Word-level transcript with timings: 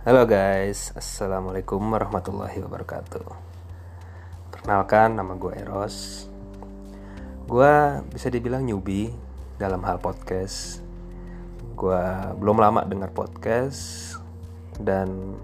Halo 0.00 0.24
guys, 0.24 0.96
Assalamualaikum 0.96 1.76
warahmatullahi 1.76 2.56
wabarakatuh. 2.64 3.28
Perkenalkan, 4.48 5.12
nama 5.12 5.36
gue 5.36 5.52
Eros. 5.60 6.24
Gue 7.44 8.00
bisa 8.08 8.32
dibilang 8.32 8.64
newbie 8.64 9.12
dalam 9.60 9.84
hal 9.84 10.00
podcast. 10.00 10.80
Gue 11.76 12.00
belum 12.40 12.64
lama 12.64 12.80
dengar 12.88 13.12
podcast 13.12 14.16
Dan 14.80 15.36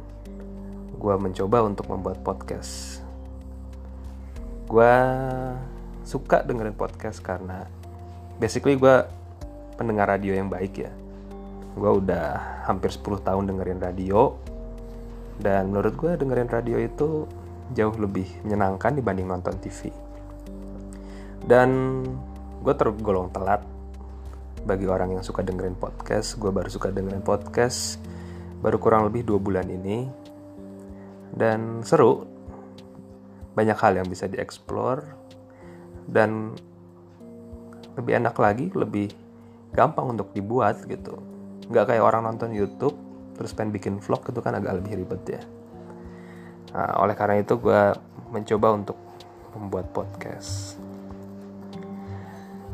gue 0.97 1.15
mencoba 1.21 1.61
untuk 1.61 1.93
membuat 1.93 2.25
podcast. 2.25 3.05
Gue 4.73 4.97
suka 6.01 6.41
dengerin 6.41 6.73
podcast 6.73 7.21
karena 7.21 7.69
Basically 8.41 8.81
gue 8.81 9.05
pendengar 9.77 10.09
radio 10.09 10.33
yang 10.33 10.49
baik 10.49 10.81
ya 10.81 11.06
gue 11.77 11.91
udah 12.03 12.65
hampir 12.65 12.89
10 12.89 13.21
tahun 13.23 13.45
dengerin 13.53 13.81
radio. 13.85 14.35
Dan 15.37 15.71
menurut 15.71 15.95
gue 15.95 16.13
dengerin 16.17 16.49
radio 16.49 16.81
itu 16.81 17.29
jauh 17.77 17.97
lebih 18.01 18.27
menyenangkan 18.43 18.97
dibanding 18.97 19.29
nonton 19.29 19.53
TV 19.61 19.93
dan 21.47 22.03
gue 22.61 22.75
tergolong 22.75 23.31
telat. 23.31 23.63
Bagi 24.67 24.91
orang 24.91 25.15
yang 25.15 25.23
suka 25.23 25.47
dengerin 25.47 25.79
podcast 25.79 26.35
gue 26.43 26.51
baru 26.51 26.67
suka 26.67 26.91
dengerin 26.91 27.23
podcast 27.23 28.03
baru 28.59 28.83
kurang 28.83 29.07
lebih 29.07 29.23
dua 29.23 29.39
bulan 29.39 29.71
ini. 29.71 30.11
Dan 31.31 31.87
seru. 31.87 32.27
Banyak 33.55 33.79
hal 33.79 34.03
yang 34.03 34.09
bisa 34.11 34.27
dieksplor. 34.27 35.07
Dan 36.11 36.59
lebih 37.95 38.13
enak 38.19 38.37
lagi 38.37 38.67
lebih 38.75 39.09
gampang 39.73 40.13
untuk 40.13 40.35
dibuat 40.37 40.85
gitu 40.85 41.36
nggak 41.71 41.85
kayak 41.93 42.05
orang 42.05 42.27
nonton 42.31 42.55
YouTube 42.55 42.95
terus 43.37 43.53
pengen 43.53 43.75
bikin 43.77 43.95
vlog 44.01 44.25
itu 44.25 44.41
kan 44.41 44.57
agak 44.57 44.81
lebih 44.81 45.05
ribet 45.05 45.23
ya. 45.29 45.43
Nah, 46.73 47.05
oleh 47.05 47.13
karena 47.17 47.41
itu 47.41 47.57
gue 47.61 47.83
mencoba 48.33 48.69
untuk 48.77 48.99
membuat 49.57 49.93
podcast. 49.93 50.81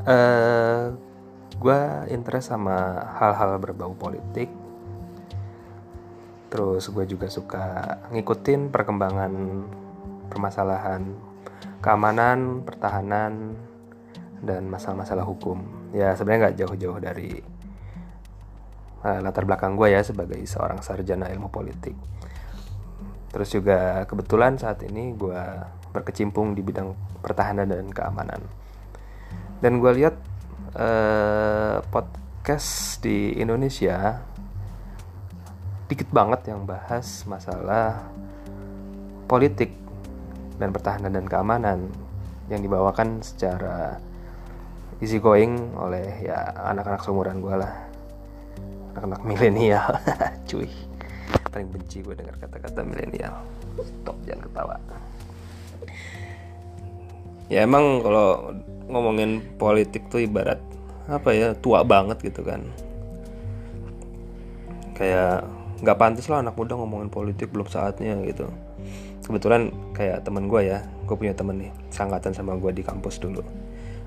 Uh, 0.02 0.94
gue 1.58 1.80
interest 2.10 2.50
sama 2.50 3.06
hal-hal 3.18 3.58
berbau 3.58 3.94
politik. 3.94 4.50
Terus 6.50 6.84
gue 6.90 7.04
juga 7.06 7.26
suka 7.30 7.96
ngikutin 8.12 8.70
perkembangan 8.70 9.32
permasalahan 10.28 11.32
keamanan 11.82 12.62
pertahanan 12.62 13.58
dan 14.42 14.70
masalah-masalah 14.70 15.26
hukum. 15.26 15.58
Ya 15.90 16.14
sebenarnya 16.14 16.50
nggak 16.50 16.58
jauh-jauh 16.62 16.98
dari 17.02 17.42
uh, 19.02 19.18
latar 19.20 19.44
belakang 19.44 19.74
gue 19.74 19.92
ya 19.92 20.00
sebagai 20.02 20.38
seorang 20.46 20.80
sarjana 20.80 21.28
ilmu 21.30 21.50
politik. 21.50 21.94
Terus 23.32 23.48
juga 23.48 24.04
kebetulan 24.04 24.60
saat 24.60 24.84
ini 24.84 25.16
gue 25.16 25.42
berkecimpung 25.92 26.52
di 26.56 26.62
bidang 26.64 26.92
pertahanan 27.20 27.68
dan 27.68 27.88
keamanan. 27.90 28.40
Dan 29.62 29.78
gue 29.78 29.92
lihat 29.94 30.16
uh, 30.76 31.80
podcast 31.88 33.00
di 33.04 33.36
Indonesia 33.38 34.20
dikit 35.86 36.08
banget 36.08 36.48
yang 36.48 36.64
bahas 36.64 37.28
masalah 37.28 38.08
politik 39.28 39.76
dan 40.56 40.72
pertahanan 40.72 41.12
dan 41.12 41.28
keamanan 41.28 41.88
yang 42.48 42.60
dibawakan 42.64 43.20
secara 43.20 44.00
easy 45.00 45.20
going 45.20 45.72
oleh 45.76 46.24
ya 46.24 46.52
anak-anak 46.68 47.00
seumuran 47.04 47.40
gue 47.44 47.54
lah 47.56 47.91
anak-anak 48.92 49.20
milenial. 49.24 49.88
Cuy 50.48 50.68
paling 51.52 51.68
benci 51.68 52.00
gue 52.00 52.16
dengar 52.16 52.34
kata-kata 52.40 52.80
milenial. 52.80 53.36
Stop 53.84 54.16
jangan 54.24 54.42
ketawa. 54.48 54.76
Ya 57.52 57.68
emang 57.68 58.00
kalau 58.00 58.56
ngomongin 58.88 59.44
politik 59.60 60.08
tuh 60.08 60.24
ibarat 60.24 60.56
apa 61.08 61.36
ya 61.36 61.52
tua 61.52 61.84
banget 61.84 62.24
gitu 62.24 62.40
kan. 62.40 62.64
Kayak 64.96 65.44
nggak 65.84 65.98
pantas 66.00 66.26
lah 66.32 66.40
anak 66.40 66.56
muda 66.56 66.72
ngomongin 66.80 67.12
politik 67.12 67.52
belum 67.52 67.68
saatnya 67.68 68.16
gitu. 68.24 68.48
Kebetulan 69.22 69.68
kayak 69.92 70.24
teman 70.24 70.48
gue 70.48 70.72
ya 70.72 70.80
gue 71.04 71.16
punya 71.16 71.36
temen 71.36 71.68
nih 71.68 71.72
sangkatan 71.92 72.32
sama 72.32 72.56
gue 72.56 72.72
di 72.72 72.80
kampus 72.80 73.20
dulu. 73.20 73.44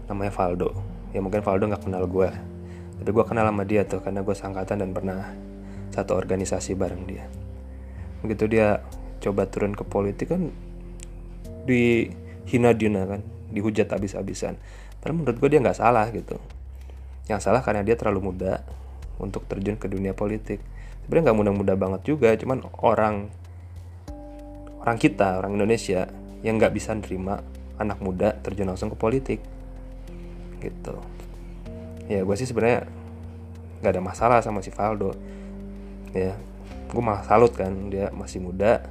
Namanya 0.09 0.33
Valdo. 0.33 0.73
Ya 1.13 1.21
mungkin 1.21 1.45
Valdo 1.45 1.69
nggak 1.69 1.85
kenal 1.85 2.09
gue 2.09 2.29
tapi 2.99 3.09
gue 3.11 3.25
kenal 3.27 3.45
sama 3.51 3.63
dia 3.67 3.83
tuh 3.83 3.99
karena 3.99 4.23
gue 4.23 4.35
sangkatan 4.35 4.79
dan 4.79 4.89
pernah 4.95 5.35
satu 5.91 6.15
organisasi 6.15 6.75
bareng 6.75 7.03
dia. 7.07 7.27
Begitu 8.23 8.47
dia 8.47 8.83
coba 9.19 9.47
turun 9.47 9.75
ke 9.75 9.83
politik 9.83 10.31
kan 10.31 10.51
dihina 11.65 12.71
dina 12.75 13.03
kan 13.07 13.21
dihujat 13.51 13.91
abis-abisan. 13.91 14.55
Padahal 14.99 15.21
menurut 15.21 15.37
gue 15.39 15.49
dia 15.51 15.59
nggak 15.59 15.77
salah 15.79 16.07
gitu. 16.11 16.39
Yang 17.27 17.51
salah 17.51 17.61
karena 17.65 17.83
dia 17.83 17.99
terlalu 17.99 18.31
muda 18.31 18.63
untuk 19.19 19.47
terjun 19.47 19.75
ke 19.75 19.91
dunia 19.91 20.15
politik. 20.15 20.63
Sebenarnya 21.05 21.31
nggak 21.31 21.37
muda-muda 21.37 21.73
banget 21.75 22.01
juga 22.07 22.33
cuman 22.33 22.63
orang 22.81 23.29
orang 24.81 24.97
kita 25.01 25.41
orang 25.41 25.57
Indonesia 25.57 26.09
yang 26.45 26.61
nggak 26.61 26.73
bisa 26.73 26.93
nerima 26.93 27.41
anak 27.75 27.99
muda 27.99 28.33
terjun 28.39 28.71
langsung 28.71 28.91
ke 28.91 28.97
politik. 28.97 29.39
Gitu 30.63 31.14
ya 32.11 32.21
gue 32.21 32.35
sih 32.37 32.47
sebenarnya 32.47 32.85
nggak 33.81 33.91
ada 33.91 34.01
masalah 34.01 34.39
sama 34.41 34.61
si 34.61 34.69
Valdo 34.73 35.13
ya 36.13 36.37
gue 36.89 37.01
malah 37.03 37.25
salut 37.25 37.51
kan 37.51 37.91
dia 37.91 38.13
masih 38.13 38.39
muda 38.39 38.85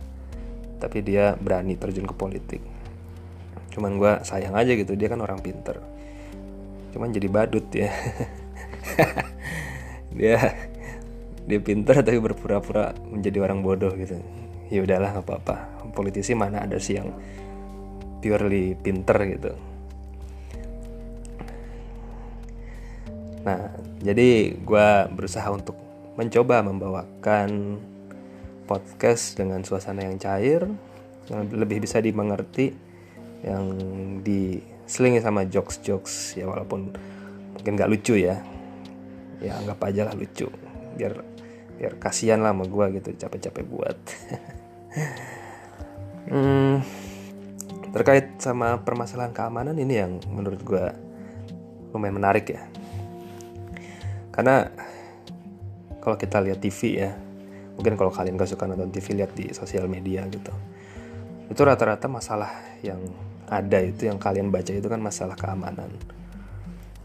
tapi 0.84 1.00
dia 1.00 1.32
berani 1.40 1.80
terjun 1.80 2.04
ke 2.04 2.12
politik. 2.12 2.60
Cuman 3.72 3.96
gue 3.96 4.12
sayang 4.20 4.52
aja 4.52 4.76
gitu 4.76 4.92
dia 4.92 5.08
kan 5.08 5.24
orang 5.24 5.40
pinter. 5.40 5.80
Cuman 6.92 7.08
jadi 7.08 7.28
badut 7.32 7.66
ya. 7.72 7.90
Dia 10.14 10.38
dia 11.42 11.58
pinter 11.58 12.06
tapi 12.06 12.22
berpura-pura 12.22 12.94
menjadi 13.10 13.42
orang 13.42 13.66
bodoh 13.66 13.90
gitu. 13.98 14.14
Ya 14.70 14.86
udahlah 14.86 15.10
nggak 15.10 15.26
apa-apa. 15.26 15.56
Politisi 15.90 16.38
mana 16.38 16.62
ada 16.62 16.78
sih 16.78 16.94
yang 16.94 17.10
purely 18.22 18.78
pinter 18.78 19.18
gitu 19.26 19.73
Nah, 23.44 23.68
jadi 24.00 24.56
gue 24.56 24.88
berusaha 25.12 25.44
untuk 25.52 25.76
mencoba 26.16 26.64
membawakan 26.64 27.76
podcast 28.64 29.36
dengan 29.36 29.60
suasana 29.60 30.08
yang 30.08 30.16
cair, 30.16 30.64
yang 31.28 31.52
lebih 31.52 31.84
bisa 31.84 32.00
dimengerti, 32.00 32.72
yang 33.44 33.64
diselingi 34.24 35.20
sama 35.20 35.44
jokes-jokes 35.44 36.40
ya 36.40 36.48
walaupun 36.48 36.96
mungkin 37.52 37.72
gak 37.76 37.92
lucu 37.92 38.16
ya, 38.16 38.40
ya 39.44 39.60
anggap 39.60 39.92
aja 39.92 40.08
lah 40.08 40.16
lucu, 40.16 40.48
biar 40.96 41.20
biar 41.76 42.00
kasihan 42.00 42.40
lah 42.40 42.56
sama 42.56 42.64
gue 42.64 42.86
gitu 42.96 43.08
capek-capek 43.12 43.64
buat. 43.68 43.98
hmm, 46.32 46.74
terkait 47.92 48.40
sama 48.40 48.80
permasalahan 48.80 49.36
keamanan 49.36 49.76
ini 49.76 49.94
yang 50.00 50.16
menurut 50.32 50.64
gue 50.64 50.84
lumayan 51.92 52.16
menarik 52.16 52.48
ya 52.48 52.64
karena 54.34 54.66
kalau 56.02 56.18
kita 56.18 56.42
lihat 56.42 56.58
TV 56.58 56.98
ya 56.98 57.14
mungkin 57.78 57.94
kalau 57.94 58.10
kalian 58.10 58.34
gak 58.34 58.50
suka 58.50 58.66
nonton 58.66 58.90
TV 58.90 59.22
lihat 59.22 59.30
di 59.34 59.54
sosial 59.54 59.86
media 59.86 60.26
gitu. 60.26 60.50
Itu 61.46 61.62
rata-rata 61.62 62.10
masalah 62.10 62.50
yang 62.82 62.98
ada 63.46 63.78
itu 63.78 64.10
yang 64.10 64.18
kalian 64.18 64.50
baca 64.50 64.74
itu 64.74 64.88
kan 64.90 64.98
masalah 64.98 65.38
keamanan. 65.38 65.90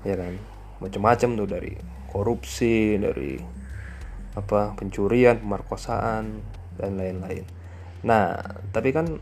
Ya 0.01 0.17
kan? 0.17 0.33
Macam-macam 0.81 1.29
tuh 1.37 1.47
dari 1.47 1.73
korupsi 2.09 2.97
dari 2.97 3.37
apa 4.33 4.73
pencurian 4.77 5.37
pemerkosaan 5.37 6.41
dan 6.81 6.97
lain-lain. 6.97 7.45
Nah 8.05 8.37
tapi 8.73 8.89
kan 8.89 9.19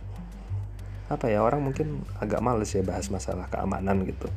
apa 1.07 1.31
ya 1.31 1.39
orang 1.39 1.63
mungkin 1.63 2.03
agak 2.19 2.43
males 2.43 2.71
ya 2.75 2.83
bahas 2.83 3.07
masalah 3.07 3.47
keamanan 3.47 4.03
gitu. 4.03 4.27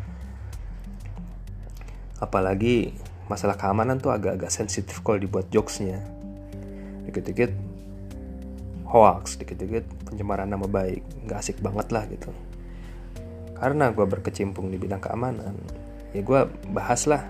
Apalagi 2.23 2.95
masalah 3.31 3.55
keamanan 3.55 4.03
tuh 4.03 4.11
agak-agak 4.11 4.51
sensitif 4.51 4.99
kalau 5.07 5.23
dibuat 5.23 5.47
jokesnya. 5.55 6.03
Dikit-dikit 7.07 7.55
hoax 8.91 9.39
dikit-dikit 9.39 9.87
pencemaran 10.11 10.51
nama 10.51 10.67
baik. 10.67 11.07
Nggak 11.31 11.39
asik 11.39 11.63
banget 11.63 11.95
lah 11.95 12.11
gitu. 12.11 12.35
Karena 13.55 13.95
gue 13.95 14.03
berkecimpung 14.03 14.67
di 14.75 14.77
bidang 14.81 14.99
keamanan 14.99 15.55
ya 16.11 16.27
gue 16.27 16.41
bahas 16.75 17.07
lah 17.07 17.23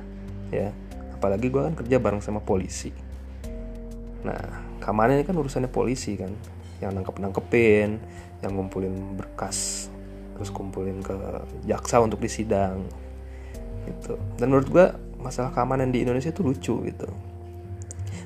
ya. 0.48 0.72
Apalagi 1.12 1.52
gue 1.52 1.60
kan 1.60 1.76
kerja 1.76 2.00
bareng 2.00 2.24
sama 2.24 2.40
polisi. 2.40 2.88
Nah 4.24 4.40
keamanan 4.80 5.20
ini 5.20 5.28
kan 5.28 5.36
urusannya 5.36 5.68
polisi 5.68 6.16
kan. 6.16 6.32
Yang 6.80 6.96
nangkep 6.96 7.16
nangkepin 7.20 8.00
yang 8.40 8.56
ngumpulin 8.56 9.20
berkas 9.20 9.92
terus 10.32 10.48
kumpulin 10.48 11.04
ke 11.04 11.12
jaksa 11.68 12.00
untuk 12.00 12.24
disidang 12.24 12.88
gitu. 13.84 14.16
Dan 14.40 14.48
menurut 14.48 14.68
gue 14.72 14.86
masalah 15.20 15.52
keamanan 15.52 15.92
di 15.92 16.02
Indonesia 16.02 16.32
itu 16.32 16.42
lucu 16.42 16.74
gitu. 16.84 17.08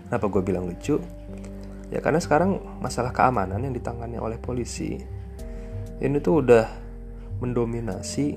Kenapa 0.09 0.27
gue 0.31 0.43
bilang 0.47 0.71
lucu? 0.71 1.03
Ya 1.91 1.99
karena 2.01 2.19
sekarang 2.23 2.59
masalah 2.81 3.11
keamanan 3.11 3.61
yang 3.63 3.75
ditangani 3.75 4.19
oleh 4.19 4.39
polisi 4.41 4.99
ini 6.03 6.19
tuh 6.19 6.43
udah 6.43 6.67
mendominasi 7.39 8.35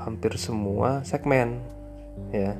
hampir 0.00 0.36
semua 0.40 1.04
segmen 1.04 1.60
ya. 2.32 2.56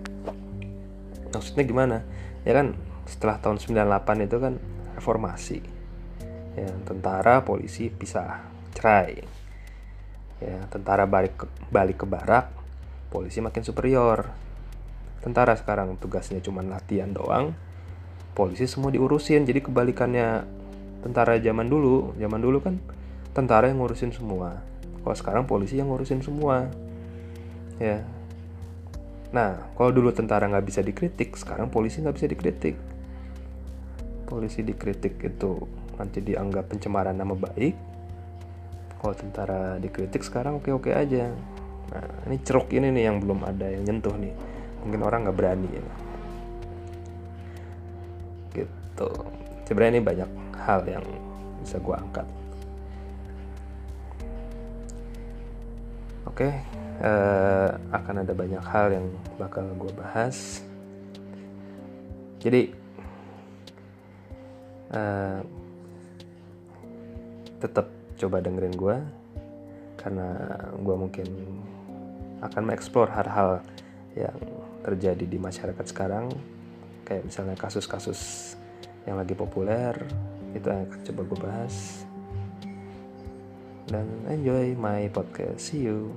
Maksudnya 1.33 1.65
gimana? 1.65 1.97
Ya 2.45 2.53
kan 2.57 2.77
setelah 3.09 3.41
tahun 3.41 3.61
98 3.61 4.27
itu 4.29 4.37
kan 4.37 4.55
reformasi 4.97 5.59
ya 6.53 6.69
tentara 6.85 7.41
polisi 7.45 7.89
pisah 7.89 8.45
cerai. 8.77 9.25
Ya 10.43 10.59
tentara 10.69 11.07
balik 11.07 11.39
ke, 11.39 11.47
balik 11.71 12.05
ke 12.05 12.07
barak 12.09 12.51
polisi 13.09 13.41
makin 13.45 13.63
superior 13.63 14.33
tentara 15.23 15.55
sekarang. 15.55 15.95
Tugasnya 15.97 16.43
cuma 16.43 16.61
latihan 16.61 17.09
doang. 17.09 17.55
Polisi 18.35 18.67
semua 18.67 18.91
diurusin. 18.91 19.47
Jadi 19.47 19.63
kebalikannya 19.63 20.45
tentara 21.01 21.39
zaman 21.39 21.71
dulu. 21.71 22.13
Zaman 22.19 22.41
dulu 22.43 22.59
kan 22.61 22.77
tentara 23.33 23.71
yang 23.71 23.81
ngurusin 23.81 24.13
semua. 24.13 24.61
Kalau 25.03 25.17
sekarang 25.17 25.45
polisi 25.49 25.79
yang 25.79 25.89
ngurusin 25.89 26.21
semua. 26.21 26.69
Ya. 27.81 28.05
Nah 29.33 29.73
kalau 29.79 29.91
dulu 29.95 30.13
tentara 30.13 30.45
nggak 30.45 30.67
bisa 30.69 30.85
dikritik 30.85 31.39
sekarang 31.41 31.73
polisi 31.73 32.05
nggak 32.05 32.17
bisa 32.19 32.29
dikritik. 32.29 32.77
Polisi 34.29 34.61
dikritik 34.61 35.17
itu 35.23 35.57
nanti 35.97 36.21
dianggap 36.21 36.69
pencemaran 36.69 37.17
nama 37.17 37.33
baik. 37.33 37.75
Kalau 39.01 39.15
tentara 39.19 39.81
dikritik 39.83 40.23
sekarang 40.23 40.61
oke 40.63 40.71
oke 40.71 40.91
aja. 40.93 41.33
Nah 41.93 42.07
ini 42.29 42.37
ceruk 42.45 42.71
ini 42.71 42.93
nih 42.93 43.11
yang 43.11 43.19
belum 43.19 43.43
ada 43.43 43.67
yang 43.69 43.83
nyentuh 43.89 44.15
nih 44.15 44.52
mungkin 44.83 45.01
orang 45.07 45.27
nggak 45.27 45.39
berani 45.39 45.69
ya. 45.71 45.85
gitu. 48.53 49.09
Sebenarnya 49.65 49.93
ini 49.97 50.03
banyak 50.05 50.31
hal 50.61 50.85
yang 50.85 51.07
bisa 51.65 51.81
gue 51.81 51.97
angkat. 51.97 52.27
Oke 56.29 56.49
uh, 57.03 57.69
akan 57.91 58.23
ada 58.23 58.33
banyak 58.33 58.63
hal 58.63 58.87
yang 58.95 59.07
bakal 59.37 59.67
gue 59.75 59.93
bahas. 59.99 60.63
Jadi 62.43 62.75
uh, 64.95 65.41
tetap 67.63 67.87
coba 68.19 68.43
dengerin 68.43 68.75
gue 68.75 68.97
karena 69.99 70.29
gue 70.83 70.97
mungkin 70.99 71.29
akan 72.43 72.63
mengeksplor 72.67 73.07
hal-hal 73.15 73.63
yang 74.19 74.35
terjadi 74.83 75.25
di 75.25 75.39
masyarakat 75.39 75.87
sekarang 75.89 76.31
kayak 77.07 77.27
misalnya 77.27 77.55
kasus-kasus 77.59 78.55
yang 79.07 79.19
lagi 79.19 79.35
populer 79.35 79.95
itu 80.53 80.67
yang 80.69 80.85
akan 80.87 81.01
coba 81.11 81.21
gue 81.27 81.39
bahas. 81.43 81.77
Dan 83.91 84.07
enjoy 84.31 84.79
my 84.79 85.11
podcast. 85.11 85.59
See 85.59 85.85
you 85.91 86.15